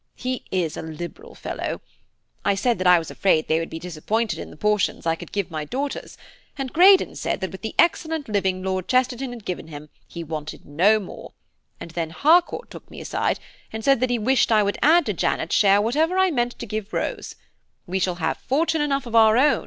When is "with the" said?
7.51-7.75